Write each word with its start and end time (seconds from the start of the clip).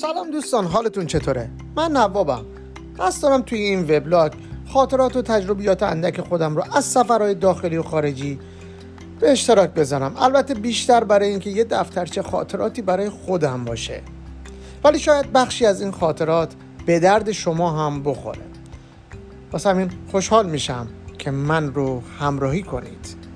سلام 0.00 0.30
دوستان 0.30 0.64
حالتون 0.66 1.06
چطوره؟ 1.06 1.50
من 1.76 1.92
نوابم. 1.92 2.44
قصد 2.98 3.22
دارم 3.22 3.42
توی 3.42 3.58
این 3.58 3.82
وبلاگ 3.82 4.32
خاطرات 4.72 5.16
و 5.16 5.22
تجربیات 5.22 5.82
اندک 5.82 6.20
خودم 6.20 6.56
رو 6.56 6.64
از 6.76 6.84
سفرهای 6.84 7.34
داخلی 7.34 7.76
و 7.76 7.82
خارجی 7.82 8.38
به 9.20 9.30
اشتراک 9.30 9.70
بذارم. 9.70 10.14
البته 10.18 10.54
بیشتر 10.54 11.04
برای 11.04 11.28
اینکه 11.28 11.50
یه 11.50 11.64
دفترچه 11.64 12.22
خاطراتی 12.22 12.82
برای 12.82 13.10
خودم 13.10 13.64
باشه. 13.64 14.02
ولی 14.84 14.98
شاید 14.98 15.32
بخشی 15.32 15.66
از 15.66 15.82
این 15.82 15.90
خاطرات 15.90 16.54
به 16.86 17.00
درد 17.00 17.32
شما 17.32 17.86
هم 17.86 18.02
بخوره. 18.02 18.42
واسه 19.52 19.70
همین 19.70 19.90
خوشحال 20.10 20.50
میشم 20.50 20.88
که 21.18 21.30
من 21.30 21.74
رو 21.74 22.02
همراهی 22.20 22.62
کنید. 22.62 23.27